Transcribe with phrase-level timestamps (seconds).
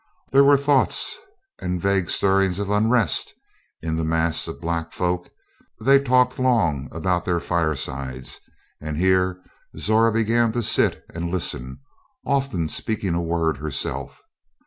[0.31, 1.15] There were thoughts
[1.59, 3.35] and vague stirrings of unrest
[3.83, 5.29] in this mass of black folk.
[5.79, 8.39] They talked long about their firesides,
[8.81, 9.39] and here
[9.77, 11.81] Zora began to sit and listen,
[12.25, 14.23] often speaking a word herself.